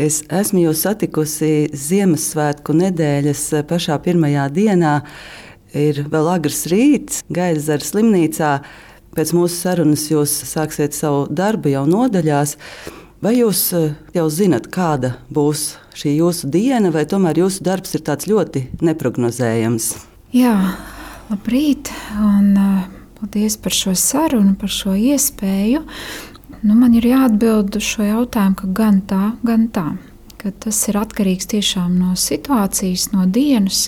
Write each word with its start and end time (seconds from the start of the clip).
Es 0.00 0.22
esmu 0.32 0.62
jūs 0.62 0.80
satikusi 0.86 1.68
Ziemassvētku 1.76 2.72
nedēļas 2.72 3.42
pašā 3.68 3.98
pirmajā 4.00 4.46
dienā. 4.56 4.92
Ir 5.76 6.00
vēl 6.08 6.30
agrs 6.32 6.62
rīts, 6.72 7.18
gaida 7.28 7.60
zara 7.60 7.84
slimnīcā. 7.84 8.52
Pēc 9.12 9.32
mūsu 9.36 9.58
sarunas 9.58 10.06
jūs 10.08 10.32
sāksiet 10.48 10.96
savu 10.96 11.26
darbu 11.28 11.74
jau 11.74 11.82
nodaļās. 11.90 12.56
Vai 13.20 13.34
jūs 13.36 13.60
eh, 13.76 13.90
jau 14.16 14.24
zinat, 14.32 14.70
kāda 14.72 15.18
būs 15.28 15.74
šī 16.00 16.14
jūsu 16.16 16.48
diena, 16.48 16.88
vai 16.94 17.04
tomēr 17.04 17.42
jūsu 17.42 17.66
darbs 17.66 17.92
ir 17.98 18.06
tāds 18.06 18.30
ļoti 18.30 18.70
neparedzējams? 18.80 19.90
Jā, 20.32 20.54
labrīt! 21.28 21.92
Un, 22.16 22.54
uh, 22.56 22.88
paldies 23.20 23.58
par 23.60 23.76
šo 23.76 23.92
sarunu, 23.92 24.54
par 24.56 24.72
šo 24.72 24.96
iespēju. 24.96 25.84
Nu, 26.60 26.74
man 26.76 26.92
ir 26.92 27.06
jāatbild 27.08 27.76
uz 27.78 27.86
šo 27.88 28.04
jautājumu, 28.04 28.58
ka 28.58 28.68
gan 28.76 29.00
tā, 29.08 29.22
gan 29.46 29.68
tā. 29.72 29.86
Tas 30.40 30.76
ir 30.88 30.96
atkarīgs 31.00 31.48
tiešām 31.52 31.94
no 32.00 32.12
situācijas, 32.16 33.10
no 33.14 33.24
dienas. 33.28 33.86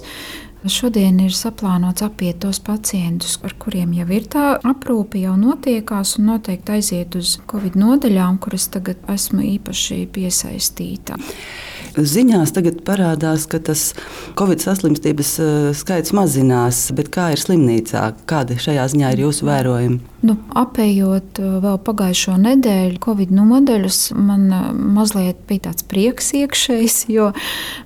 Šodien 0.63 1.17
ir 1.25 1.35
saplānots 1.35 2.05
apiet 2.07 2.39
tos 2.45 2.61
pacientus, 2.63 3.35
ar 3.43 3.57
kuriem 3.59 3.97
jau 3.97 4.07
ir 4.15 4.29
tā 4.31 4.45
aprūpe, 4.63 5.19
jau 5.25 5.35
notiekās, 5.41 6.15
un 6.21 6.31
noteikti 6.31 6.77
aiziet 6.77 7.17
uz 7.19 7.35
Covid 7.51 7.75
nodaļām, 7.83 8.39
kuras 8.41 8.69
tagad 8.71 9.03
esmu 9.11 9.43
īpaši 9.57 10.05
piesaistīta. 10.15 11.19
Ziņās 11.97 12.55
tagad 12.57 12.81
parādās, 12.87 13.45
ka 13.51 13.61
tas 13.61 13.91
Covid 14.39 14.65
saslimstības 14.65 15.33
eh, 15.43 15.51
skaits 15.77 16.15
mazinās, 16.17 16.87
bet 16.97 17.13
kā 17.13 17.33
ir 17.35 17.43
slimnīcā? 17.43 18.07
Kādi 18.29 18.57
šajā 18.61 18.89
ziņā 18.95 19.13
ir 19.13 19.27
jūsu 19.27 19.49
vērojumi? 19.51 20.01
Nu, 20.23 20.37
apējot 20.55 21.41
uh, 21.43 21.55
vēl 21.59 21.79
pagājušo 21.83 22.37
nedēļu, 22.39 23.01
Covid 23.03 23.33
nodaļas, 23.35 23.97
man 24.15 24.45
uh, 24.55 24.69
mazliet 24.71 25.41
bija 25.49 25.65
tāds 25.65 25.83
prieks 25.91 26.31
iekšējs, 26.39 26.99
jo 27.11 27.33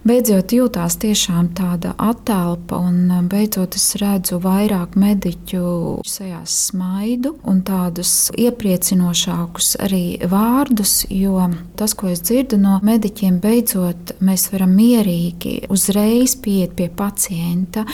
beidzot 0.05 0.53
jūtās 0.53 0.99
tiešām 1.01 1.49
tāda 1.57 1.95
attēlpa, 1.97 2.77
un 2.77 3.29
beidzot 3.33 3.79
es 3.81 3.87
redzu 4.03 4.37
vairāk 4.45 4.99
mediķu 5.01 5.63
sejās 6.05 6.59
smaidu 6.69 7.39
un 7.49 7.63
tādus 7.65 8.29
iepriecinošākus 8.37 9.79
arī 9.89 10.05
vārdus, 10.29 11.07
jo 11.09 11.41
tas, 11.81 11.97
ko 11.97 12.13
es 12.13 12.21
dzirdu 12.21 12.61
no 12.61 12.77
mediķiem, 12.85 13.41
beidzot 13.41 13.96
mēs 14.25 14.49
varam 14.53 14.73
mierīgi 14.77 15.67
uzreiz 15.73 16.37
pieiet 16.43 16.75
pie 16.79 16.89
pacienta, 16.93 17.87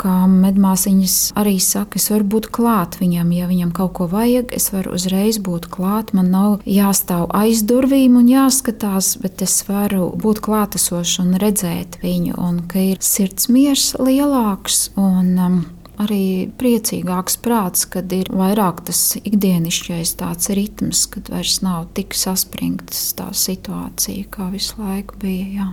kā 0.00 0.14
medmāsiņas 0.30 1.16
arī 1.38 1.56
saka, 1.62 2.00
es 2.00 2.08
varu 2.12 2.28
būt 2.36 2.50
klāt 2.54 2.98
viņam, 3.00 3.32
ja 3.36 3.48
viņam 3.50 3.72
kaut 3.76 3.94
ko 3.98 4.08
vajag, 4.10 4.52
es 4.56 4.70
varu 4.74 4.94
uzreiz 4.98 5.40
būt 5.42 5.70
klāt. 5.72 6.14
Man 6.16 6.30
nav 6.34 6.66
jāstāv 6.68 7.28
aiz 7.36 7.64
durvīm 7.68 8.18
un 8.20 8.28
jāskatās, 8.30 9.14
bet 9.22 9.42
es 9.44 9.60
varu 9.68 10.10
būt 10.18 10.42
klātesošs 10.44 11.18
un 11.24 11.34
redzēt 11.40 12.00
viņu, 12.04 12.36
un 12.38 12.62
ka 12.68 12.82
ir 12.92 13.02
sirds 13.04 13.50
miers 13.52 13.92
lielāks. 13.98 14.88
Un, 14.98 15.34
um, 15.38 15.58
arī 16.02 16.48
priecīgāks 16.60 17.38
prāts, 17.42 17.84
kad 17.90 18.12
ir 18.14 18.30
vairāk 18.32 18.84
tas 18.88 19.00
ikdienišķais 19.18 20.14
tāds 20.20 20.50
ritms, 20.54 21.04
kad 21.12 21.30
vairs 21.32 21.58
nav 21.64 21.88
tik 21.98 22.16
saspringts 22.16 23.12
tā 23.18 23.28
situācija, 23.36 24.28
kā 24.32 24.48
visu 24.54 24.78
laiku 24.80 25.18
bija. 25.22 25.46
Jā. 25.58 25.68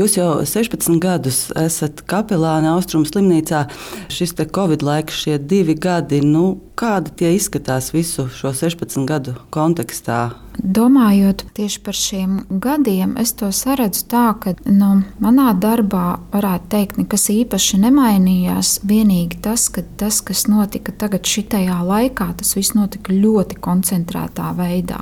Jūs 0.00 0.18
jau 0.18 0.30
16 0.44 1.00
gadus 1.02 1.42
esat 1.58 2.04
kapelāna 2.10 2.74
Austrum 2.76 3.06
slimnīcā. 3.08 3.66
Šis 4.10 4.34
Covid 4.40 4.82
laiks, 4.86 5.22
šie 5.24 5.38
divi 5.38 5.76
gadi, 5.78 6.22
nu, 6.24 6.60
kādi 6.78 7.12
tie 7.22 7.34
izskatās 7.36 7.92
visu 7.94 8.28
šo 8.32 8.54
16 8.56 9.06
gadu 9.08 9.36
kontekstā? 9.54 10.30
Domājot 10.60 11.46
tieši 11.56 11.80
par 11.84 11.96
šiem 11.96 12.32
gadiem, 12.60 13.14
es 13.20 13.32
to 13.38 13.48
saredzu 13.54 14.04
tā, 14.12 14.24
ka 14.42 14.52
nu, 14.68 14.90
manā 15.22 15.54
darbā 15.56 16.18
varētu 16.34 16.68
teikt, 16.74 16.98
nekas 17.00 17.28
īpaši 17.32 17.80
nemainījās. 17.80 18.74
Vienīgi 18.84 19.40
tas, 19.44 19.68
ka 19.72 19.84
tas, 20.00 20.20
kas 20.26 20.44
notika 20.50 20.92
tagad, 20.92 21.24
šitajā 21.24 21.78
laikā, 21.86 22.28
tas 22.42 22.52
viss 22.58 22.76
notika 22.76 23.14
ļoti 23.14 23.56
koncentrētā 23.62 24.52
veidā. 24.58 25.00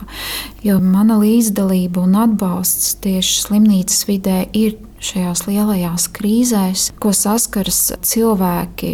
Jo 0.62 0.78
mana 0.82 1.18
līdzdalība 1.18 2.06
un 2.06 2.14
atbalsts 2.22 2.94
tieši 3.02 3.42
slimnīcas 3.48 4.06
vidē 4.06 4.44
ir 4.54 4.78
šajās 5.02 5.44
lielajās 5.46 6.08
krīzēs, 6.14 6.88
ko 7.02 7.12
saskaras 7.14 7.80
cilvēki, 8.06 8.92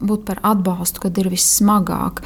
būt 0.00 0.24
par 0.28 0.40
atbalstu, 0.52 1.04
kad 1.04 1.20
ir 1.20 1.30
vissmagāk. 1.32 2.24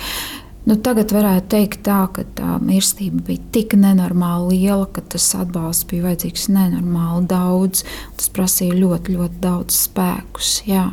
Nu, 0.62 0.76
tagad 0.78 1.10
varētu 1.10 1.48
teikt, 1.56 1.80
tā, 1.88 2.04
ka 2.14 2.22
tā 2.38 2.56
mirstība 2.62 3.24
bija 3.26 3.42
tik 3.54 3.74
nenormāli 3.74 4.60
liela, 4.60 4.86
ka 4.94 5.02
tas 5.14 5.26
atbalsts 5.34 5.88
bija 5.90 6.06
vajadzīgs 6.06 6.46
nenormāli 6.54 7.26
daudz. 7.32 7.82
Tas 8.18 8.30
prasīja 8.30 8.78
ļoti, 8.78 9.16
ļoti 9.18 9.42
daudz 9.42 9.82
spēkus. 9.88 10.60
Jā. 10.70 10.86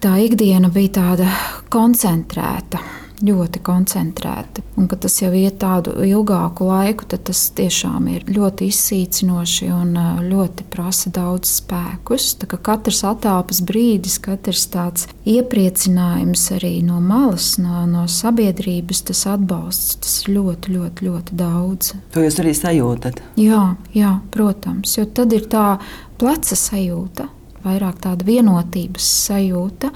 Tā 0.00 0.14
ikdiena 0.16 0.70
bija 0.72 0.94
tāda 0.96 1.26
koncentrēta 1.68 2.78
ļoti 3.24 3.60
koncentrēti. 3.64 4.64
Un, 4.80 4.88
kad 4.90 5.02
tas 5.04 5.18
jau 5.20 5.30
iet 5.36 5.58
tādu 5.60 5.94
ilgāku 6.06 6.66
laiku, 6.68 7.06
tad 7.10 7.26
tas 7.28 7.42
tiešām 7.56 8.08
ir 8.12 8.26
ļoti 8.30 8.70
izsīcinoši 8.70 9.70
un 9.74 9.94
ļoti 10.26 10.66
prasa 10.72 11.12
daudz 11.14 11.52
spēkus. 11.60 12.32
Katrs 12.70 13.02
attēlpas 13.08 13.62
brīdis, 13.66 14.18
katrs 14.22 14.66
tāds 14.72 15.08
iepriecinājums 15.28 16.46
arī 16.56 16.76
no 16.86 17.00
malas, 17.04 17.54
no, 17.62 17.84
no 17.90 18.06
sabiedrības, 18.10 19.04
tas 19.10 19.24
atbalsts, 19.30 19.98
tas 20.04 20.16
ļoti, 20.30 20.76
ļoti, 20.76 21.08
ļoti 21.08 21.40
daudz. 21.40 21.92
To 22.14 22.24
jūs 22.24 22.40
arī 22.42 22.54
sajūtat? 22.56 23.20
Jā, 23.40 23.64
jā, 23.96 24.14
protams, 24.34 24.96
jo 24.98 25.06
tad 25.08 25.36
ir 25.36 25.48
tā 25.50 25.74
pleca 26.20 26.56
sajūta 26.56 27.28
vairāk 27.64 28.00
tāda 28.04 28.26
vienotības 28.26 29.06
sajūta, 29.26 29.90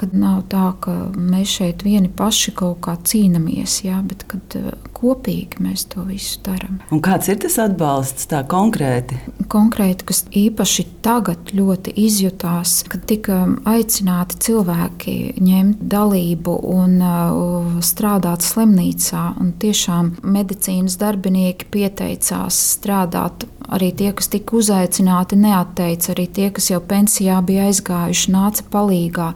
kad 0.00 0.14
nav 0.16 0.44
tā, 0.52 0.70
ka 0.82 0.94
mēs 1.14 1.58
šeit 1.58 1.84
vieni 1.86 2.10
paši 2.12 2.54
kaut 2.56 2.80
kā 2.84 2.96
cīnāmies, 3.00 3.80
jā, 3.86 4.00
bet 4.06 4.26
kad 4.30 4.58
eh, 4.58 4.72
kopīgi 4.94 5.62
mēs 5.64 5.86
to 5.92 6.04
visu 6.08 6.40
darām. 6.46 6.80
Kāds 7.04 7.30
ir 7.32 7.40
tas 7.44 7.58
atbalsts 7.62 8.28
tā 8.30 8.42
konkrēti? 8.48 9.18
Konkrēti, 9.52 10.06
kas 10.08 10.24
īpaši 10.34 10.86
tagad 11.04 11.52
ļoti 11.54 11.94
izjutās, 12.04 12.78
kad 12.90 13.04
tika 13.08 13.42
aicināti 13.68 14.40
cilvēki 14.48 15.16
ņemt 15.44 15.82
dalību 15.94 16.56
un 16.74 16.96
uh, 17.00 17.80
strādāt 17.84 18.44
slimnīcā, 18.46 19.26
un 19.40 19.52
tiešām 19.60 20.14
medicīnas 20.36 20.98
darbinieki 21.00 21.68
pieteicās 21.74 22.60
strādāt 22.74 23.48
Arī 23.72 23.88
tie, 23.96 24.10
kas 24.12 24.28
tika 24.28 24.58
uzaicināti, 24.58 25.38
neatteica. 25.40 26.12
Arī 26.12 26.26
tie, 26.36 26.50
kas 26.52 26.68
jau 26.68 26.80
pensijā 26.84 27.03
bija 27.46 27.70
aizgājuši, 27.70 28.34
nāca 28.34 28.68
palīdzīgā. 28.70 29.32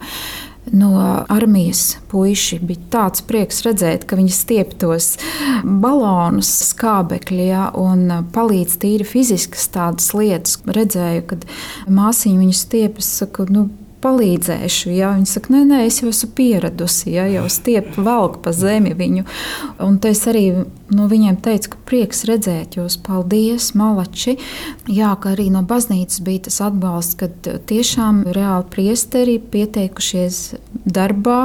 No 0.69 0.91
armijas 1.33 1.97
puiši 2.11 2.59
bija 2.61 2.83
tāds 2.93 3.23
prieks 3.25 3.63
redzēt, 3.65 4.03
ka 4.05 4.19
viņi 4.19 4.33
stiep 4.35 4.75
tos 4.77 5.15
balonus, 5.63 6.51
skābekļi 6.69 7.47
ja, 7.47 7.69
un 7.73 8.27
palīdz 8.35 8.75
tīri 8.83 9.07
fiziskas 9.07 9.65
tādas 9.73 10.11
lietas. 10.13 10.59
Redzēju, 10.69 11.25
kad 11.31 11.47
māsīņa 11.89 12.43
viņu 12.43 12.57
stiepjas, 12.59 13.09
saka, 13.23 13.47
nu, 13.49 13.65
palīdzēšu. 14.03 14.91
Ja? 14.95 15.13
Viņa 15.17 15.29
saka, 15.29 15.53
nē, 15.55 15.63
nē, 15.69 15.79
es 15.87 15.99
jau 16.01 16.09
esmu 16.11 16.31
pieradusi, 16.37 17.13
ja? 17.15 17.27
jau 17.29 17.45
stiepu 17.51 18.03
velku 18.05 18.41
pa 18.45 18.53
zemi 18.55 18.95
viņu. 18.97 19.25
Un 19.85 19.99
es 20.09 20.23
arī 20.29 20.45
nu, 20.89 21.05
viņiem 21.11 21.37
teicu, 21.43 21.73
ka 21.73 21.81
prieks 21.89 22.25
redzēt 22.29 22.79
jūs, 22.79 22.97
paldies, 23.05 23.71
malači. 23.77 24.37
Jā, 24.89 25.13
ka 25.21 25.33
arī 25.35 25.49
no 25.53 25.63
baznīcas 25.67 26.23
bija 26.25 26.47
tas 26.49 26.59
atbalsts, 26.69 27.19
kad 27.19 27.51
tiešām 27.69 28.25
reāli 28.35 28.67
priesteri 28.73 29.37
pieteikušies 29.39 30.41
darbā, 30.89 31.39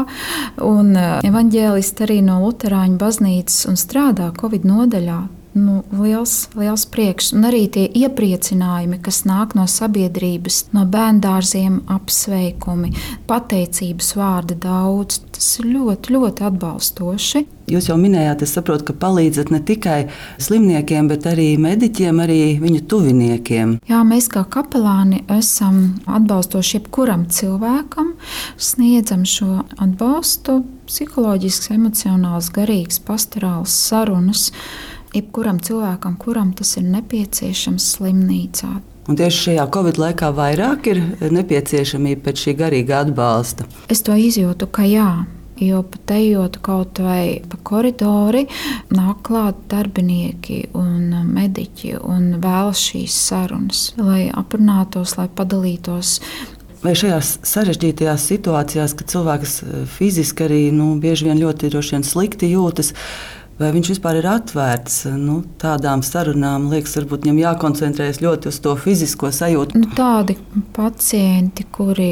un 0.64 0.94
evaņģēlisti 0.96 2.06
arī 2.08 2.20
no 2.24 2.40
Luterāņu 2.44 3.00
baznīcas 3.00 3.64
un 3.70 3.80
strādā 3.80 4.32
Covid 4.40 4.68
nodaļā 4.68 5.22
nu, 5.54 5.82
liels, 6.02 6.48
liels 6.58 6.84
prieks. 6.90 7.32
Un 7.34 7.46
arī 7.48 7.64
tie 7.72 7.86
iepriecinājumi, 8.02 9.00
kas 9.04 9.22
nāk 9.28 9.54
no 9.58 9.66
sabiedrības, 9.70 10.64
no 10.74 10.84
bērngārziem, 10.90 11.80
apsveikumi, 11.94 12.92
pateicības 13.30 14.14
vārdi 14.18 14.58
daudz. 14.60 15.22
Tas 15.34 15.48
ir 15.60 15.70
ļoti, 15.72 16.14
ļoti 16.14 16.46
atbalstoši. 16.50 17.44
Jūs 17.70 17.88
jau 17.88 17.96
minējāt, 17.96 18.42
es 18.44 18.52
saprotu, 18.54 18.90
ka 18.90 18.94
palīdzat 19.00 19.48
ne 19.54 19.58
tikai 19.64 19.98
slimniekiem, 20.42 21.08
bet 21.08 21.24
arī 21.30 21.54
mediķiem, 21.60 22.20
arī 22.20 22.40
viņu 22.60 22.82
tuviniekiem. 22.92 23.78
Jā, 23.88 24.02
mēs 24.04 24.28
kā 24.32 24.44
kapelāni 24.52 25.22
esam 25.32 25.96
atbalstoši 26.04 26.76
jebkuram 26.76 27.24
cilvēkam, 27.32 28.12
sniedzam 28.60 29.24
šo 29.24 29.62
atbalstu, 29.80 30.60
psiholoģisks, 30.90 31.70
emocionāls, 31.72 32.50
garīgs, 32.52 33.00
pastorāls 33.00 33.72
sarunas 33.88 34.50
jebkuram 35.14 35.60
cilvēkam, 35.64 36.18
kuram 36.20 36.52
tas 36.56 36.76
ir 36.80 36.88
nepieciešams 36.90 37.92
slimnīcā. 37.96 38.72
Un 39.04 39.20
tieši 39.20 39.50
šajā 39.50 39.68
Covid 39.72 40.00
laikā 40.00 40.30
vairāk 40.32 40.88
ir 40.94 41.00
nepieciešamība 41.34 42.24
pēc 42.24 42.46
šī 42.46 42.56
garīga 42.62 43.02
atbalsta. 43.04 43.68
Es 43.92 44.00
to 44.04 44.16
izjūtu, 44.16 44.70
ka 44.72 44.86
jā, 44.88 45.08
Jo 45.54 45.84
pat 45.86 46.10
ejot 46.10 46.56
kaut 46.66 46.98
vai 46.98 47.38
pa 47.46 47.58
koridori, 47.62 48.40
nāk 48.90 49.20
klāt 49.28 49.60
darbinieki 49.70 50.72
un 50.74 51.12
mediķi 51.30 51.92
un 52.02 52.40
vēlas 52.42 52.82
šīs 52.82 53.14
sarunas, 53.28 53.84
lai 53.94 54.24
aprunātos, 54.34 55.14
lai 55.20 55.28
padalītos 55.30 56.18
Vai 56.84 56.92
šajās 56.92 57.38
sarežģītajās 57.48 58.26
situācijās, 58.28 58.92
kad 58.98 59.08
cilvēks 59.08 59.54
eh, 59.62 59.76
fiziski 59.88 60.44
arī 60.44 60.58
nu, 60.74 60.90
bieži 61.00 61.30
vien 61.30 61.40
ļoti 61.40 61.70
slikti 62.04 62.50
jūtas, 62.50 62.92
vai 63.58 63.70
viņš 63.74 63.90
vispār 63.94 64.18
ir 64.20 64.28
atvērts 64.30 65.04
nu, 65.18 65.40
tādām 65.60 66.02
sarunām? 66.06 66.68
Liekas, 66.72 66.96
varbūt 66.98 67.26
viņam 67.26 67.42
jākoncentrējas 67.42 68.22
ļoti 68.24 68.50
uz 68.50 68.60
to 68.64 68.74
fizisko 68.80 69.30
sajūtu. 69.34 69.78
Nu, 69.78 69.90
tādi 69.96 70.36
pacienti, 70.76 71.66
kuri, 71.74 72.10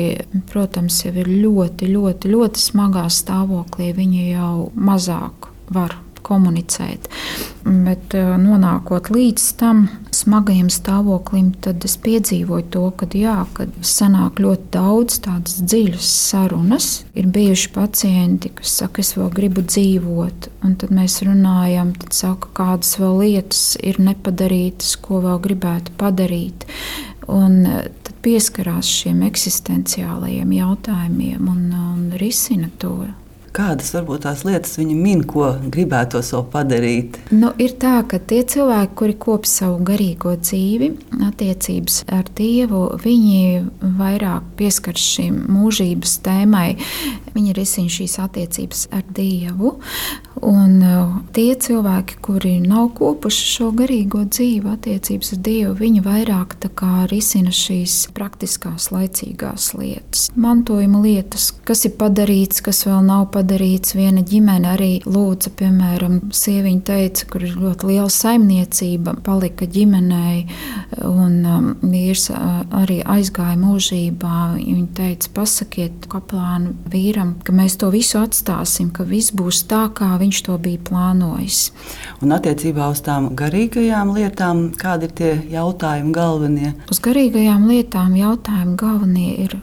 protams, 0.52 1.02
jau 1.06 1.14
ir 1.14 1.30
ļoti, 1.30 1.90
ļoti, 1.92 2.32
ļoti 2.32 2.66
smagā 2.66 3.08
stāvoklī, 3.12 3.92
viņi 3.96 4.28
jau 4.32 4.54
mazāk 4.76 5.50
var 5.72 5.98
komunicēt. 6.22 7.10
Bet 7.62 8.14
eh, 8.18 8.26
nonākot 8.42 9.06
līdz 9.14 9.42
tam 9.60 9.84
smagajam 10.14 10.66
stāvoklim, 10.72 11.52
tad 11.62 11.84
es 11.86 11.94
piedzīvoju 12.02 12.66
to, 12.74 12.82
ka, 12.98 13.06
jā, 13.14 13.36
kad 13.54 13.70
sanāk 13.86 14.42
ļoti 14.42 14.66
daudz 14.74 15.20
tādas 15.22 15.60
dziļas 15.62 16.08
sarunas. 16.32 16.88
Ir 17.14 17.30
bijuši 17.30 17.70
pacienti, 17.74 18.50
kas 18.58 18.74
saka, 18.82 19.04
es 19.04 19.14
vēl 19.14 19.30
gribu 19.36 19.62
dzīvot, 19.62 20.50
un 20.66 20.74
tad 20.82 20.94
mēs 20.94 21.20
runājam, 21.26 21.94
tad 22.02 22.18
saka, 22.18 22.50
kādas 22.58 22.96
vēl 22.98 23.22
lietas 23.22 23.64
ir 23.78 24.02
nepadarītas, 24.02 24.96
ko 25.04 25.22
vēl 25.22 25.38
gribētu 25.46 25.94
padarīt. 26.02 26.66
Un 27.30 27.62
eh, 27.62 27.88
tad 28.02 28.18
pieskarās 28.26 28.90
šiem 28.90 29.22
eksistenciālajiem 29.30 30.58
jautājumiem 30.58 31.50
un, 31.54 31.66
un 31.94 32.06
risina 32.18 32.74
to. 32.82 32.96
Kādas 33.52 33.90
varbūt 33.92 34.22
tās 34.24 34.46
lietas 34.48 34.78
viņi 34.80 34.94
min, 34.96 35.22
ko 35.28 35.50
gribētu 35.74 36.22
vēl 36.24 36.44
padarīt? 36.54 37.18
Nu, 37.36 37.50
ir 37.60 37.74
tā, 37.80 37.98
ka 38.08 38.16
tie 38.16 38.40
cilvēki, 38.48 38.94
kuri 38.96 39.16
kop 39.20 39.48
savu 39.48 39.76
garīgo 39.84 40.32
dzīvi, 40.40 40.88
attiecības 41.28 41.98
ar 42.16 42.30
Dievu, 42.38 42.86
viņi 43.02 43.42
vairāk 43.98 44.54
pieskars 44.56 45.04
šīm 45.18 45.42
mūžības 45.52 46.16
tēmai. 46.24 46.70
Viņi 47.36 47.54
risina 47.56 47.92
šīs 47.92 48.18
attiecības 48.22 48.86
ar 48.92 49.04
Dievu. 49.16 49.76
Un 50.42 50.80
uh, 50.82 51.10
tie 51.36 51.52
cilvēki, 51.54 52.16
kuri 52.24 52.56
nav 52.64 52.88
kopuši 52.98 53.44
šo 53.52 53.68
garīgo 53.78 54.24
dzīvi, 54.26 54.72
attiecības 54.72 55.36
ar 55.36 55.42
Dievu, 55.46 55.74
viņi 55.78 56.02
vairāk 56.02 56.56
risina 57.10 57.52
šīs 57.54 58.08
praktiskās, 58.16 58.88
laicīgās 58.90 59.68
lietas, 59.78 60.24
mantojuma 60.34 61.02
lietas, 61.04 61.52
kas 61.64 61.84
ir 61.86 61.94
padarīts, 62.00 62.62
kas 62.64 62.82
vēl 62.88 63.04
nav 63.06 63.28
padarīts. 63.34 63.94
Viena 63.94 64.24
ģimene 64.26 64.72
arī 64.72 64.90
lūdza, 65.06 65.52
piemēram, 65.60 66.18
sieviete 66.34 66.82
teica, 66.90 67.28
kur 67.30 67.44
ir 67.46 67.54
ļoti 67.60 67.90
liela 67.92 68.10
saimniecība, 68.10 69.14
palika 69.22 69.68
ģimenei, 69.70 70.42
un 71.06 71.38
um, 71.46 71.68
vīrs 71.84 72.28
uh, 72.32 72.64
arī 72.82 72.98
aizgāja 73.06 73.54
mūžībā. 73.60 74.40
Viņa 74.56 74.88
teica, 74.98 75.30
pasakiet 75.38 76.08
kaplānu 76.10 76.74
vīram, 76.90 77.21
ka 77.46 77.54
mēs 77.56 77.78
to 77.80 77.90
visu 77.94 78.20
atstāsim, 78.20 78.90
ka 78.94 79.06
viss 79.08 79.34
būs 79.36 79.62
tā, 79.70 79.84
kā 79.96 80.10
viņš 80.20 80.42
to 80.48 80.58
bija 80.62 80.82
plānojis. 80.88 81.60
Un 82.24 82.34
attiecībā 82.36 82.90
uz 82.92 83.02
tām 83.06 83.30
garīgajām 83.38 84.12
lietām, 84.16 84.68
kādi 84.78 85.08
ir 85.08 85.16
tie 85.22 85.32
jautājumi 85.54 86.14
galvenie? 86.16 86.74
Uz 86.92 87.02
garīgajām 87.04 87.66
lietām 87.70 88.14
jautājumi 88.18 88.78
galvenie 88.84 89.32
ir 89.46 89.58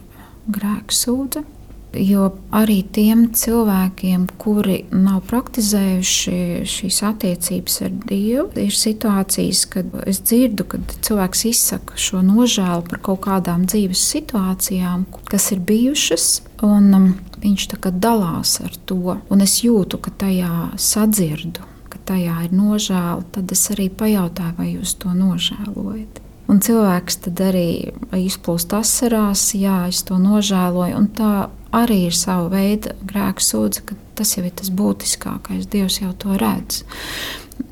grēksūdzība 0.50 1.59
Jo 1.97 2.27
arī 2.53 2.83
tiem 2.94 3.24
cilvēkiem, 3.33 4.27
kuri 4.38 4.83
nav 4.94 5.24
praktizējuši 5.30 6.36
šīs 6.69 7.00
attiecības 7.07 7.80
ar 7.88 7.95
Dievu, 8.03 8.45
ir 8.62 8.75
situācijas, 8.77 9.63
kad 9.74 9.95
es 10.06 10.21
dzirdu, 10.21 10.68
kad 10.69 10.94
cilvēks 11.07 11.47
izsaka 11.50 11.97
šo 11.97 12.21
nožēlu 12.25 12.86
par 12.91 13.01
kaut 13.09 13.24
kādām 13.25 13.65
dzīves 13.65 14.06
situācijām, 14.13 15.07
kas 15.31 15.50
ir 15.56 15.65
bijušas, 15.65 16.30
un 16.62 16.94
um, 16.94 17.09
viņš 17.41 17.68
dalās 17.97 18.59
ar 18.62 18.77
to. 18.86 19.18
Un 19.30 19.41
es 19.41 19.63
jūtu, 19.65 19.97
ka 19.97 20.13
tajā 20.13 20.71
sadzirdu, 20.77 21.65
ka 21.89 21.97
tajā 22.06 22.45
ir 22.45 22.53
nožēla, 22.53 23.24
tad 23.33 23.51
es 23.51 23.65
arī 23.74 23.89
pajautāju, 23.89 24.57
vai 24.62 24.74
jūs 24.75 24.94
to 25.01 25.09
nožēlojat. 25.09 26.21
Un 26.50 26.62
cilvēks 26.65 27.19
tad 27.25 27.41
arī 27.45 27.94
izplūst 28.18 28.74
asarās, 28.74 29.51
jā, 29.53 29.88
es 29.89 30.01
to 30.07 30.18
nožēloju. 30.18 30.97
Un 30.97 31.09
tā 31.13 31.33
arī 31.75 32.06
ir 32.07 32.16
sava 32.18 32.50
veida 32.54 32.95
grēka 33.06 33.44
sūdzība, 33.44 33.86
ka 33.92 34.00
tas 34.19 34.36
jau 34.38 34.45
ir 34.45 34.56
tas 34.56 34.71
būtiskākais. 34.74 35.69
Dievs 35.71 36.01
jau 36.01 36.12
to 36.19 36.38
redz. 36.39 36.83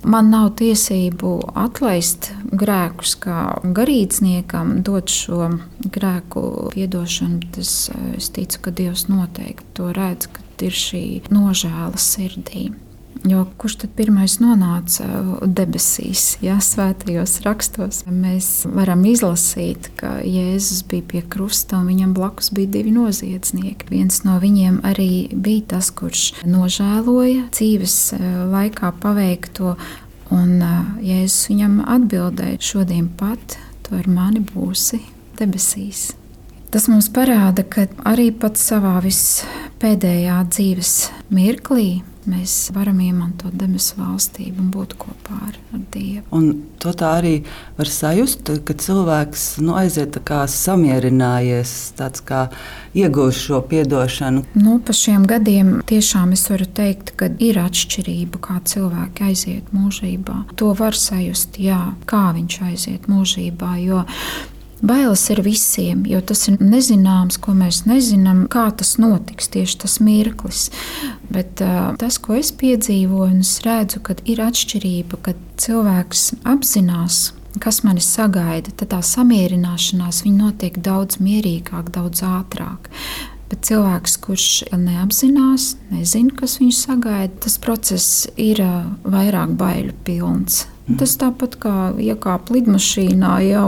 Man 0.07 0.29
nav 0.31 0.51
tiesību 0.59 1.31
atlaist 1.57 2.29
grēkus, 2.51 3.15
kā 3.23 3.37
garīdzniekam, 3.63 4.81
dot 4.87 5.11
šo 5.11 5.47
grēku 5.95 6.71
piedošanu. 6.73 7.39
Tas, 7.55 7.71
es 8.17 8.29
ticu, 8.35 8.65
ka 8.65 8.75
Dievs 8.75 9.07
noteikti 9.11 9.71
to 9.79 9.93
redz, 9.95 10.29
ka 10.31 10.43
ir 10.67 10.75
šī 10.75 11.05
nožēla 11.31 11.99
sirdī. 12.01 12.69
Jo 13.27 13.43
kurš 13.59 13.75
tad 13.81 13.91
pirmais 13.97 14.37
nonāca 14.39 15.03
debesīs, 15.43 16.37
ja 16.43 16.57
svētajos 16.63 17.41
rakstos? 17.43 18.03
Mēs 18.07 18.63
varam 18.71 19.03
izlasīt, 19.09 19.89
ka 19.99 20.17
Jēzus 20.23 20.85
bija 20.87 21.03
pie 21.11 21.23
krusta 21.27 21.81
un 21.81 21.89
viņam 21.91 22.13
blakus 22.15 22.53
bija 22.55 22.71
divi 22.77 22.93
noziedznieki. 22.95 23.89
Viens 23.91 24.21
no 24.23 24.37
viņiem 24.39 24.79
arī 24.87 25.27
bija 25.33 25.73
tas, 25.75 25.91
kurš 25.91 26.29
nožēloja 26.47 27.49
dzīves 27.51 27.97
eh, 28.15 28.27
laikā 28.53 28.93
paveikto, 29.03 29.75
un 30.31 30.57
eh, 30.61 30.75
Jēzus 31.11 31.51
viņam 31.51 31.79
atbildēja: 31.97 32.61
Šodien 32.63 33.09
pat 33.19 33.59
tu 33.83 33.97
ar 33.99 34.07
mani 34.07 34.45
būsi 34.45 35.01
debesīs. 35.39 36.13
Tas 36.71 36.87
mums 36.91 37.07
parāda, 37.11 37.63
ka 37.63 37.89
arī 38.07 38.29
pat 38.35 38.59
savā 38.59 38.97
vispēdējā 39.03 40.43
dzīves 40.51 40.93
mirklī 41.33 41.89
mēs 42.27 42.55
varam 42.75 42.99
iemantot 43.03 43.55
debesu 43.57 43.97
valstību 43.99 44.63
un 44.63 44.71
būt 44.73 44.95
kopā 44.99 45.37
ar, 45.47 45.59
ar 45.73 45.83
Dievu. 45.93 46.23
Un 46.35 46.49
to 46.81 46.91
tā 46.97 47.13
arī 47.19 47.33
var 47.77 47.91
sajust, 47.91 48.51
ka 48.67 48.75
cilvēks 48.77 49.45
nu, 49.63 49.75
aiziet 49.79 50.19
kā 50.27 50.43
samierinājies, 50.51 51.73
tāds 51.97 52.23
kā 52.27 52.47
iegūst 52.97 53.47
šo 53.47 53.61
atdošanu. 53.63 54.43
Nu, 54.57 54.77
pa 54.83 54.95
šiem 54.95 55.27
gadiem 55.29 55.77
tiešām 55.87 56.35
es 56.35 56.47
varu 56.51 56.67
teikt, 56.79 57.15
ka 57.19 57.31
ir 57.43 57.61
atšķirība, 57.61 58.41
kā 58.43 58.59
cilvēki 58.67 59.31
aiziet 59.31 59.71
mūžībā. 59.75 60.43
To 60.59 60.73
var 60.77 60.97
sajust, 60.97 61.59
jā, 61.61 61.81
kā 62.09 62.27
viņš 62.37 62.61
aiziet 62.71 63.09
mūžībā. 63.11 63.73
Jo 63.83 64.03
Bailes 64.81 65.23
ir 65.33 65.41
visiem, 65.41 66.03
jo 66.05 66.19
tas 66.21 66.43
ir 66.51 66.59
nezināms, 66.61 67.39
ko 67.41 67.55
mēs 67.57 67.81
nezinām, 67.89 68.43
kā 68.51 68.67
tas 68.77 68.97
notiks, 69.01 69.49
tieši 69.49 69.79
tas 69.81 69.97
mirklis. 70.03 70.67
Bet 71.33 71.63
uh, 71.65 71.95
tas, 71.97 72.19
ko 72.21 72.37
es 72.37 72.51
piedzīvoju, 72.53 73.31
un 73.31 73.41
es 73.41 73.55
redzu, 73.65 74.03
ka 74.05 74.13
ir 74.29 74.43
atšķirība, 74.45 75.17
kad 75.25 75.41
cilvēks 75.63 76.27
apzinās, 76.45 77.31
kas 77.63 77.81
mani 77.87 78.05
sagaida, 78.05 78.69
tad 78.77 78.93
tā 78.93 79.01
samierināšanās 79.01 80.21
notiek 80.29 80.77
daudz 80.77 81.17
mierīgāk, 81.25 81.89
daudz 81.97 82.21
ātrāk. 82.21 82.91
Bet 83.49 83.63
cilvēks, 83.65 84.17
kurš 84.21 84.47
neapzinās, 84.75 85.71
nezina, 85.89 86.35
kas 86.37 86.59
viņu 86.61 86.75
sagaida, 86.75 87.33
tas 87.47 87.57
process 87.57 88.27
ir 88.37 88.61
vairāk 89.07 89.57
baiļu 89.57 89.95
pilns. 90.05 90.65
Tas 90.87 91.17
tāpat 91.19 91.57
kā 91.59 91.75
iekāpt 91.99 92.47
lidmašīnā, 92.55 93.33
ja, 93.43 93.65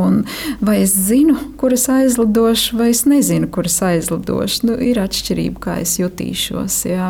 vai 0.63 0.77
es 0.85 0.93
zinu, 0.95 1.35
kur 1.59 1.75
es 1.75 1.89
aizlidošu, 1.91 2.77
vai 2.79 2.93
es 2.93 3.03
nezinu, 3.09 3.49
kur 3.51 3.67
es 3.67 3.75
aizlidošu. 3.83 4.69
Nu, 4.69 4.77
ir 4.79 5.01
atšķirība, 5.03 5.59
kā 5.65 5.79
es 5.83 5.97
jutīšos. 5.99 6.77
Ja. 6.87 7.09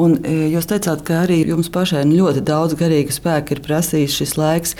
Un 0.00 0.16
e, 0.24 0.48
jūs 0.54 0.66
teicāt, 0.70 1.04
ka 1.06 1.20
arī 1.26 1.42
jums 1.44 1.68
pašai 1.72 2.06
ļoti 2.08 2.40
daudz 2.48 2.74
garīga 2.80 3.14
spēka 3.14 3.54
ir 3.54 3.62
prasījis 3.66 4.16
šis 4.22 4.34
laiks. 4.40 4.74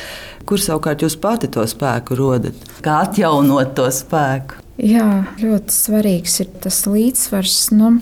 Kur 0.49 0.63
savukārt 0.63 1.05
jūs 1.05 1.19
pati 1.21 1.53
to 1.53 1.63
spēku 1.69 2.17
rodat? 2.19 2.65
Kā 2.85 3.03
atjaunot 3.05 3.77
to 3.77 3.87
spēku? 3.93 4.65
Jā, 4.81 5.27
ļoti 5.39 5.71
svarīgs 5.71 6.41
ir 6.43 6.51
tas 6.65 6.81
līdzsvars. 6.89 7.59
Nu, 7.77 7.93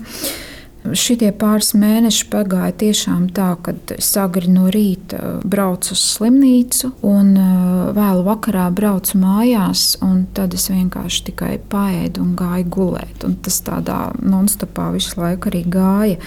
Šitie 0.83 1.29
pāris 1.39 1.71
mēneši 1.79 2.25
pagāja 2.33 2.73
tiešām 2.81 3.29
tā, 3.37 3.53
ka 3.63 3.75
es 3.95 4.09
agri 4.19 4.51
no 4.51 4.67
rīta 4.75 5.37
braucu 5.47 5.95
uz 5.95 6.03
slimnīcu, 6.17 6.91
un 7.07 7.37
uh, 7.39 7.93
vēlu 7.95 8.25
vakarā 8.27 8.65
braucu 8.75 9.21
mājās, 9.23 9.85
un 10.03 10.25
tad 10.35 10.57
es 10.59 10.67
vienkārši 10.73 11.29
tikai 11.31 11.53
paēdu 11.71 12.25
un 12.25 12.33
gāju 12.39 12.67
gulēt. 12.75 13.23
Un 13.29 13.39
tas 13.47 13.61
tādā 13.63 14.01
non-stopā 14.19 14.91
visu 14.97 15.23
laiku 15.23 15.53
arī 15.53 15.63
gāja. 15.71 16.19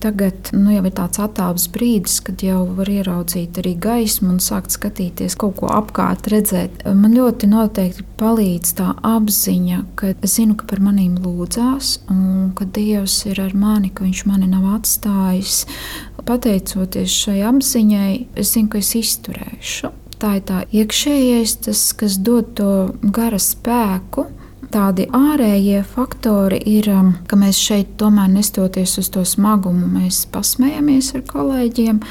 Tagad 0.00 0.50
nu, 0.52 0.68
jau 0.74 0.82
ir 0.84 0.92
tāds 0.92 1.20
attāls 1.24 1.66
brīdis, 1.72 2.18
kad 2.24 2.42
jau 2.44 2.60
var 2.76 2.90
ieraudzīt 2.92 3.56
arī 3.62 3.72
gaismu 3.80 4.34
un 4.34 4.42
sākt 4.44 4.74
skatīties 4.76 5.38
kaut 5.40 5.56
ko 5.60 5.70
apkārt, 5.72 6.28
redzēt. 6.32 6.84
Man 6.84 7.16
ļoti 7.16 7.48
noteikti 7.48 8.04
palīdz 8.20 8.74
tā 8.76 8.90
apziņa, 9.08 9.80
ka 9.96 10.12
es 10.14 10.36
zinu, 10.36 10.58
ka 10.60 10.68
par 10.68 10.84
maniem 10.84 11.16
lūdzās, 11.24 11.94
un 12.12 12.52
ka 12.56 12.68
Dievs 12.76 13.22
ir 13.30 13.40
ar 13.40 13.56
mani, 13.56 13.90
ka 13.90 14.04
Viņš 14.06 14.22
mani 14.28 14.46
nav 14.46 14.68
atstājis. 14.76 15.64
Pateicoties 16.26 17.16
šai 17.24 17.40
apziņai, 17.48 18.12
es 18.38 18.52
zinu, 18.52 18.70
ka 18.70 18.84
es 18.84 18.92
izturēšu. 19.00 19.90
Tā 20.20 20.36
ir 20.38 20.44
tā 20.48 20.62
iekšējais, 20.72 21.56
tas, 21.66 21.80
kas 21.96 22.20
dod 22.24 22.54
to 22.56 22.72
gara 23.02 23.40
spēku 23.40 24.28
Tādi 24.76 25.06
ārējie 25.08 25.78
faktori 25.88 26.58
ir, 26.68 26.90
um, 26.92 27.14
ka 27.24 27.38
mēs 27.40 27.56
šeit 27.56 27.94
tomēr 27.96 28.28
nestoties 28.28 28.98
uz 29.00 29.08
to 29.14 29.22
smagumu, 29.24 29.86
mēs 29.88 30.26
pasmējamies 30.34 31.14
ar 31.16 31.22
kolēģiem, 31.30 32.02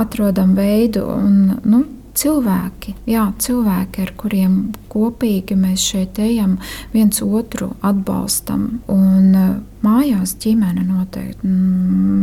atrodam 0.00 0.54
veidu 0.56 1.02
un 1.12 1.36
nu, 1.68 1.82
cilvēki, 2.16 2.94
jā, 3.12 3.26
cilvēki, 3.44 4.06
ar 4.06 4.14
kuriem 4.16 4.56
kopīgi 4.88 5.58
mēs 5.60 5.84
šeit 5.90 6.16
ejam, 6.24 6.56
viens 6.96 7.20
otru 7.20 7.74
atbalstam. 7.84 8.80
Un 8.88 9.36
uh, 9.36 9.52
mājās 9.84 10.38
ģimene 10.40 10.88
noteikti 10.88 11.52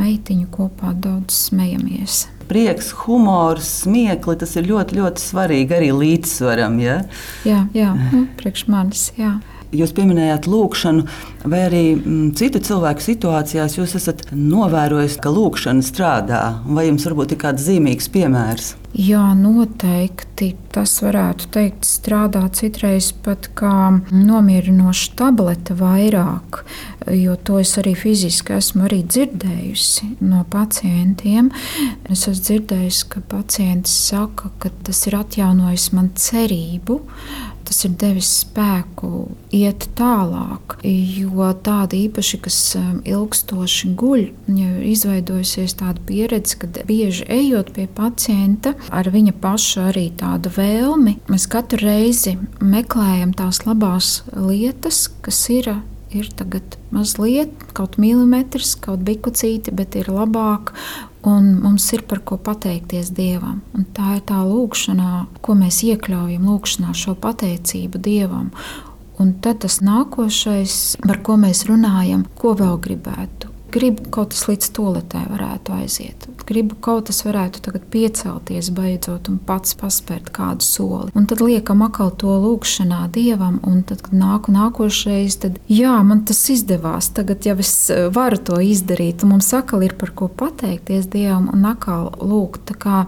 meitiņu 0.01 0.49
kopā 0.57 0.97
daudz 0.97 1.37
smejamies. 1.51 2.23
Prieks, 2.49 2.89
humors, 3.05 3.69
smiekli 3.85 4.39
tas 4.41 4.57
ir 4.57 4.73
ļoti, 4.73 5.03
ļoti 5.03 5.29
svarīgi 5.29 5.77
arī 5.77 5.93
līdzsvaram. 6.01 6.81
Ja? 6.81 7.01
Jā, 7.45 7.65
jā 7.77 7.93
nu, 7.93 8.25
priekš 8.41 8.67
manis. 8.73 9.11
Jā. 9.21 9.37
Jūs 9.73 9.93
pieminējāt 9.97 10.47
lūkšanu, 10.49 11.07
vai 11.49 11.63
arī 11.67 11.83
mm, 11.95 12.29
citu 12.37 12.61
cilvēku 12.63 13.03
situācijās 13.03 13.79
jūs 13.79 13.97
esat 13.99 14.27
novērojis, 14.31 15.17
ka 15.23 15.33
lūkšana 15.33 15.85
strādā, 15.85 16.43
vai 16.69 16.87
jums 16.91 17.09
varbūt 17.09 17.33
ir 17.35 17.43
kāds 17.43 17.65
zīmīgs 17.65 18.11
piemērs? 18.13 18.73
Jā, 18.93 19.31
noteikti. 19.33 20.51
Tas 20.73 20.91
varētu 21.01 21.47
teikt, 21.53 21.85
strādā 21.85 22.43
citreiz 22.53 23.11
pat 23.25 23.47
kā 23.57 24.01
nomierinoša 24.09 25.13
tablete 25.17 25.73
vairāk, 25.77 26.61
jo 27.13 27.33
to 27.45 27.59
es 27.61 27.73
arī 27.81 27.93
fiziski 27.97 28.55
esmu 28.57 28.85
arī 28.87 29.01
dzirdējusi 29.05 30.11
no 30.25 30.43
pacientiem. 30.49 31.49
Es 32.05 32.27
esmu 32.29 32.45
dzirdējusi, 32.49 33.09
ka 33.13 33.25
pacients 33.33 33.93
saka, 34.09 34.49
ka 34.61 34.73
tas 34.85 35.03
ir 35.09 35.17
atjaunojis 35.21 35.89
man 35.97 36.11
cerību 36.17 37.01
tas 37.67 37.83
ir 37.87 37.93
devis 37.99 38.29
spēku 38.43 39.27
iet 39.53 39.87
tālāk. 39.97 40.77
Jo 40.83 41.51
tādi 41.65 42.03
īpaši, 42.07 42.39
kas 42.45 42.57
um, 42.79 42.99
ilgstoši 43.07 43.93
guļ, 43.99 44.25
ir 44.53 44.83
izveidojusies 44.93 45.77
tāda 45.79 46.03
pieredze, 46.07 46.57
ka 46.61 46.69
bieži 46.89 47.27
ejot 47.31 47.73
pie 47.75 47.87
pacienta 47.87 48.75
ar 48.93 49.09
viņa 49.13 49.35
paša 49.43 49.89
arī 49.91 50.09
tādu 50.19 50.51
vēlmi, 50.53 51.17
mēs 51.31 51.47
katru 51.51 51.83
reizi 51.83 52.37
meklējam 52.59 53.33
tās 53.37 53.63
labās 53.67 54.21
lietas, 54.33 55.07
kas 55.23 55.41
ir 55.53 55.73
ir 56.13 56.29
tagad 56.37 56.77
mazliet, 56.93 57.49
kaut 57.73 57.97
milimetrs, 58.01 58.75
kaut 58.81 59.01
bikucīti, 59.07 59.73
bet 59.73 59.97
ir 59.97 60.11
labāk 60.13 60.73
un 61.23 61.49
mums 61.63 61.85
ir 61.95 62.03
par 62.07 62.21
ko 62.27 62.37
pateikties 62.37 63.11
Dievam. 63.15 63.61
Un 63.77 63.87
tā 63.95 64.17
ir 64.17 64.25
tā 64.27 64.41
lūkšanā, 64.47 65.11
ko 65.41 65.55
mēs 65.59 65.81
iekļaujam 65.87 66.47
lūkšanā, 66.49 66.93
šo 66.97 67.15
pateicību 67.23 68.01
Dievam. 68.03 68.51
Un 69.21 69.35
tad 69.43 69.61
tas 69.63 69.79
nākošais, 69.85 70.77
par 71.03 71.21
ko 71.25 71.37
mēs 71.39 71.65
runājam, 71.69 72.25
ko 72.39 72.55
vēl 72.59 72.79
gribētu 72.83 73.42
gribu 73.73 74.05
kaut 74.13 74.33
kas 74.33 74.45
līdz 74.49 74.69
toletē 74.75 75.23
varētu 75.31 75.73
aiziet. 75.75 76.27
Gribu 76.47 76.75
kaut 76.83 77.09
kas 77.09 77.23
varētu 77.25 77.61
tagad 77.65 77.85
piecelties 77.93 78.69
beidzot 78.75 79.29
un 79.31 79.39
pats 79.47 79.75
paspērt 79.79 80.29
kādu 80.35 80.65
soli. 80.65 81.11
Un 81.17 81.27
tad 81.29 81.41
liekam 81.43 81.81
atkal 81.85 82.11
to 82.19 82.33
lūkšanā 82.43 83.07
Dievam, 83.13 83.59
un 83.67 83.81
tad, 83.87 84.03
kad 84.05 84.15
nāku 84.17 84.53
nākošais, 84.53 85.39
tad 85.43 85.59
jā, 85.71 85.95
man 86.05 86.23
tas 86.27 86.41
izdevās. 86.53 87.11
Tagad 87.17 87.47
jau 87.47 87.57
es 87.63 87.73
eh, 87.93 88.05
varu 88.13 88.39
to 88.49 88.59
izdarīt, 88.63 89.23
un 89.23 89.35
mums 89.35 89.51
atkal 89.55 89.85
ir 89.85 89.95
par 89.99 90.13
ko 90.17 90.29
pateikties 90.29 91.09
Dievam 91.13 91.49
un 91.53 91.65
atkal 91.69 92.11
lūgt 92.21 92.75
kā 92.83 93.05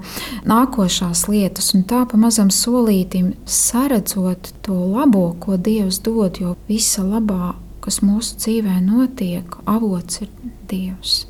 nākošās 0.47 1.27
lietas, 1.31 1.73
un 1.77 1.85
tā 1.89 2.05
pa 2.09 2.19
mazam 2.19 2.51
solītim 2.53 3.33
saredzot 3.45 4.53
to 4.65 4.79
labo, 4.95 5.27
ko 5.39 5.59
Dievs 5.59 6.01
dod, 6.05 6.41
jo 6.41 6.55
visa 6.69 7.05
labā 7.05 7.55
kas 7.85 8.01
mūsu 8.01 8.39
dzīvē 8.41 8.79
notiek, 8.81 9.57
avots 9.69 10.23
ir 10.23 10.31
Dievs. 10.69 11.25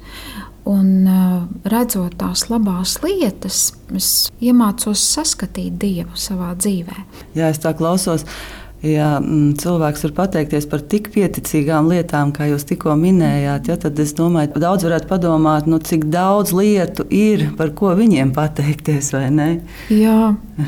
Un 0.65 1.05
uh, 1.05 1.43
redzot 1.69 2.15
tās 2.17 2.47
labās 2.49 2.97
lietas, 3.03 3.67
es 3.93 4.09
iemācos 4.41 5.03
saskatīt 5.13 5.77
Dievu 5.81 6.17
savā 6.17 6.55
dzīvē. 6.57 7.03
Jā, 7.37 7.51
es 7.51 7.61
tā 7.61 7.75
klausos 7.77 8.25
ja 8.85 9.15
mm, 9.19 9.55
cilvēks 9.61 10.05
var 10.07 10.13
pateikties 10.21 10.67
par 10.69 10.83
tik 10.85 11.09
pieticīgām 11.15 11.89
lietām, 11.91 12.33
kā 12.35 12.49
jūs 12.49 12.67
tikko 12.69 12.95
minējāt, 12.99 13.69
ja, 13.71 13.77
tad 13.81 13.99
es 14.01 14.13
domāju, 14.17 14.53
ka 14.53 14.63
daudz 14.63 14.85
varētu 14.87 15.09
padomāt, 15.09 15.69
nu, 15.69 15.79
cik 15.81 16.07
daudz 16.13 16.53
lietu 16.55 17.07
ir, 17.09 17.49
par 17.57 17.73
ko 17.77 17.93
viņiem 17.97 18.33
pateikties. 18.35 19.11
Jā, 19.93 20.19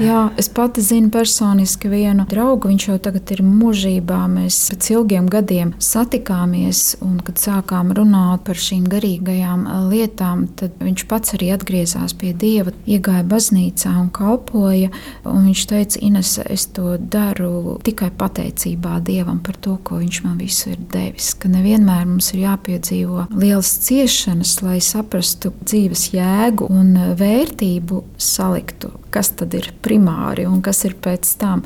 jā, 0.01 0.19
es 0.39 0.49
pati 0.53 0.83
zinu 0.85 1.09
personiski 1.13 1.89
vienu 1.91 2.25
draugu. 2.29 2.71
Viņš 2.71 2.87
jau 2.89 2.97
tagad 3.01 3.31
ir 3.33 3.43
mūžībā. 3.45 4.19
Mēs 4.31 4.59
pēc 4.71 4.89
ilgiem 4.93 5.29
gadiem 5.31 5.73
satikāmies, 5.83 6.97
un 7.05 7.19
kad 7.25 7.41
sākām 7.41 7.93
runāt 7.97 8.45
par 8.47 8.59
šīm 8.61 8.87
garīgajām 8.91 9.65
lietām, 9.91 10.47
tad 10.59 10.75
viņš 10.83 11.05
pats 11.09 11.35
arī 11.37 11.51
atgriezās 11.55 12.15
pie 12.17 12.33
Dieva, 12.37 12.73
iegāja 12.87 13.25
baznīcā 13.27 13.93
un 14.01 14.09
kalpoja. 14.13 14.91
Un 15.27 15.49
viņš 15.49 15.65
teica, 15.71 16.01
Ines, 16.07 16.37
es 16.45 16.67
to 16.75 16.95
daru 17.01 17.77
tikai 17.85 18.06
tikai 18.07 18.17
pateicībā 18.17 19.01
Dievam 19.03 19.39
par 19.43 19.57
to, 19.59 19.77
ko 19.83 19.97
Viņš 19.97 20.23
man 20.23 20.37
visu 20.39 20.71
ir 20.71 20.79
devis. 20.91 21.33
Ka 21.35 21.49
nevienmēr 21.49 22.05
mums 22.05 22.31
ir 22.33 22.45
jāpiedzīvo 22.45 23.27
lielas 23.35 23.71
ciešanas, 23.83 24.61
lai 24.61 24.79
saprastu 24.79 25.51
dzīves 25.63 26.13
jēgu 26.13 26.69
un 26.69 26.95
vērtību, 27.17 28.03
saliktu, 28.17 28.91
kas 29.11 29.33
tad 29.35 29.53
ir 29.53 29.73
primāri 29.81 30.47
un 30.47 30.61
kas 30.61 30.85
ir 30.85 30.95
pēc 30.95 31.37
tam. 31.39 31.63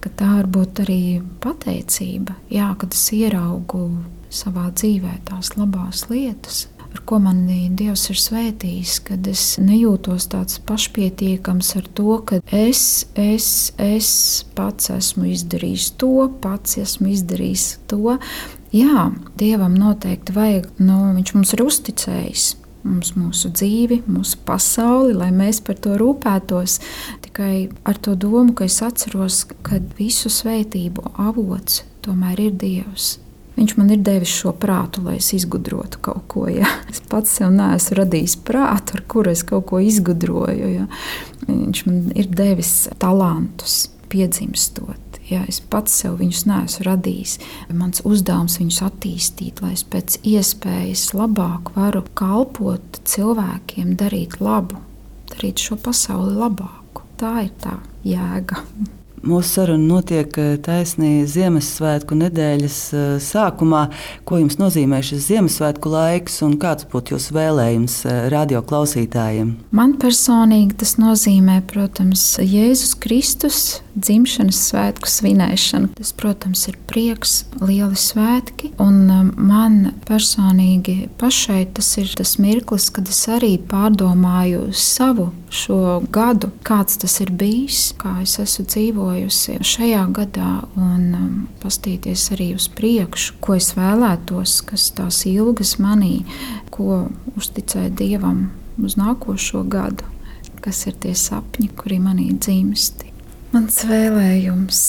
Ka 0.00 0.10
tā 0.10 0.36
var 0.38 0.46
būt 0.46 0.84
arī 0.84 1.20
pateicība, 1.40 2.36
jā, 2.50 2.74
kad 2.78 2.92
es 2.94 3.10
ieraugu 3.12 3.90
savā 4.30 4.70
dzīvē 4.70 5.20
tās 5.26 5.56
labās 5.58 6.06
lietas, 6.10 6.68
ar 6.94 7.02
ko 7.06 7.18
man 7.22 7.42
Dievs 7.78 8.08
ir 8.12 8.18
svētījis, 8.20 8.96
kad 9.06 9.26
es 9.30 9.44
nejūtos 9.62 10.28
tāds 10.32 10.60
pašpietiekams 10.66 11.74
ar 11.78 11.86
to, 11.96 12.16
ka 12.26 12.40
es, 12.54 12.82
es, 13.18 13.72
es 13.78 14.10
pats 14.58 14.90
esmu 14.94 15.30
izdarījis 15.30 15.92
to, 16.00 16.28
pats 16.42 16.78
esmu 16.82 17.12
izdarījis 17.14 17.68
to. 17.90 18.16
Jā, 18.74 19.10
Dievam 19.38 19.76
noteikti 19.78 20.34
vajag, 20.36 20.70
nu, 20.82 20.98
viņš 21.18 21.36
mums 21.36 21.54
ir 21.56 21.64
uzticējis. 21.66 22.48
Mums 22.80 23.10
mūsu 23.12 23.50
dzīvi, 23.52 23.98
mūsu 24.08 24.38
pasauli, 24.48 25.12
lai 25.12 25.28
mēs 25.36 25.58
par 25.66 25.76
to 25.84 25.98
rūpētos. 26.00 26.78
Tikai 27.26 27.68
ar 27.84 28.00
to 28.00 28.14
domu, 28.16 28.54
ka 28.56 28.64
es 28.70 28.80
atceros, 28.84 29.42
ka 29.66 29.82
visu 29.98 30.32
svētību 30.32 31.12
avots 31.20 31.82
tomēr 32.06 32.46
ir 32.46 32.56
Dievs. 32.56 33.18
Viņš 33.60 33.74
man 33.76 33.90
ir 33.92 34.00
devis 34.00 34.32
šo 34.32 34.54
prātu, 34.56 35.02
lai 35.04 35.18
es 35.18 35.26
izgudrotu 35.36 36.00
kaut 36.00 36.24
ko. 36.32 36.46
Ja. 36.48 36.64
Es 36.88 37.02
pats 37.10 37.34
sev 37.36 37.50
neesmu 37.52 37.98
radījis 37.98 38.38
prātu, 38.46 38.96
ar 38.96 39.02
kuru 39.04 39.34
es 39.34 39.42
kaut 39.44 39.66
ko 39.68 39.82
izgudroju. 39.84 40.70
Ja. 40.72 40.86
Viņš 41.44 41.82
man 41.84 41.98
ir 42.16 42.30
devis 42.32 42.72
talantus, 43.02 43.90
piedzimstot. 44.08 45.18
Ja, 45.28 45.42
es 45.46 45.60
pats 45.60 45.92
sev 46.00 46.16
viņus 46.22 46.46
neesmu 46.48 46.86
radījis. 46.88 47.34
Mans 47.76 48.00
uzdevums 48.08 48.56
viņus 48.58 48.80
attīstīt, 48.88 49.60
lai 49.62 49.74
es 49.76 49.84
pēc 49.86 50.16
iespējas 50.26 51.10
labāk 51.14 51.74
varu 51.76 52.02
kalpot 52.18 53.02
cilvēkiem, 53.12 53.92
darīt 54.00 54.40
labu, 54.40 54.80
darīt 55.34 55.60
šo 55.62 55.76
pasauli 55.84 56.32
labāku. 56.40 57.04
Tā 57.20 57.36
ir 57.44 57.52
tā 57.60 57.76
jēga. 58.08 58.64
Mūsu 59.20 59.50
saruna 59.52 59.84
notiek 59.84 60.32
eh, 60.40 60.54
taisnīgi 60.64 61.26
Ziemassvētku 61.28 62.16
nedēļas 62.16 62.76
eh, 62.96 63.08
sākumā. 63.20 63.82
Ko 64.24 64.38
jums 64.40 64.56
nozīmē 64.56 65.02
šis 65.04 65.26
Ziemassvētku 65.26 65.92
laiks 65.92 66.38
un 66.46 66.54
kāds 66.60 66.88
būtu 66.88 67.18
jūsu 67.18 67.36
vēlējums 67.36 67.98
eh, 68.08 68.22
radio 68.32 68.62
klausītājiem? 68.64 69.52
Man 69.76 69.98
personīgi 70.00 70.78
tas 70.80 70.96
nozīmē, 70.96 71.58
protams, 71.68 72.24
Jēzus 72.40 72.96
Kristus 73.02 73.60
dzimšanas 73.94 74.60
svētku 74.70 75.10
svinēšanu. 75.10 75.90
Tas, 75.98 76.12
protams, 76.16 76.66
ir 76.70 76.78
prieks, 76.90 77.44
lieli 77.62 77.98
svētki. 77.98 78.72
Un 78.82 79.02
um, 79.10 79.32
man 79.36 79.94
personīgi 80.08 81.08
pašai 81.20 81.64
tas 81.76 81.90
ir 82.00 82.12
tas 82.18 82.36
mirklis, 82.42 82.90
kad 82.94 83.10
es 83.10 83.22
arī 83.30 83.56
pārdomāju 83.70 84.70
savu 84.76 85.30
šo 85.50 86.00
gadu, 86.14 86.52
kāds 86.66 87.00
tas 87.02 87.18
ir 87.24 87.32
bijis, 87.34 87.90
kā 87.98 88.20
es 88.22 88.36
esmu 88.42 88.66
dzīvojusi 88.70 89.58
šajā 89.66 90.04
gadā, 90.14 90.52
un 90.78 91.02
um, 91.18 91.34
pastīties 91.62 92.28
arī 92.36 92.52
uz 92.58 92.70
priekšu, 92.70 93.40
ko 93.42 93.58
es 93.58 93.72
vēlētos, 93.78 94.60
kas 94.70 94.90
tās 94.96 95.24
ilgas 95.30 95.76
manī, 95.82 96.22
ko 96.70 97.08
uzticēt 97.36 97.98
Dievam 97.98 98.48
uz 98.80 98.96
nākošo 99.00 99.64
gadu, 99.68 100.06
kas 100.64 100.86
ir 100.88 100.96
tie 101.02 101.14
sapņi, 101.16 101.72
kuri 101.76 101.98
manī 102.02 102.30
dzimsti. 102.36 103.09
Mans 103.50 103.80
vēlējums 103.82 104.80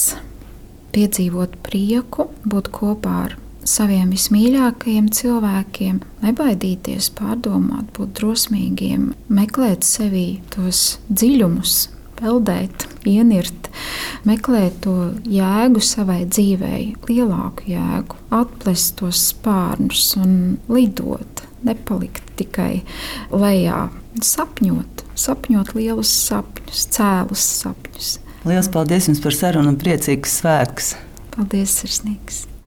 piedzīvot 0.94 1.56
prieku, 1.66 2.28
būt 2.46 2.68
kopā 2.70 3.14
ar 3.24 3.32
saviem 3.66 4.12
vismīļākajiem 4.14 5.08
cilvēkiem, 5.18 5.98
nebaidīties, 6.22 7.08
pārdomāt, 7.18 7.90
būt 7.98 8.14
drosmīgiem, 8.20 9.08
meklēt 9.34 9.82
sevī 9.88 10.44
tos 10.54 11.00
dziļumus, 11.10 11.80
peldēt, 12.22 12.86
ienirt, 13.10 13.72
meklēt 14.30 14.78
to 14.86 14.96
jēgu 15.26 15.82
savai 15.82 16.22
dzīvei, 16.30 16.84
lielāku 17.10 17.66
jēgu, 17.74 18.22
atplest 18.44 19.00
tos 19.02 19.26
spārnus 19.32 20.12
un 20.22 20.60
lidot, 20.70 21.48
nepalikt 21.66 22.30
tikai 22.38 22.84
lejā, 23.34 23.88
sapņot, 24.22 25.08
sapņot 25.18 25.74
lielus 25.82 26.14
sapņus, 26.30 26.92
cēlus 26.94 27.54
sapņus. 27.64 28.20
Lielas 28.42 28.72
paldies 28.74 29.06
jums 29.06 29.20
par 29.22 29.36
sarunu 29.38 29.70
un 29.70 29.78
priecīgus 29.78 30.40
svētkus! 30.42 30.96
Paldies, 31.36 31.76
sirsnīgs! 31.78 32.51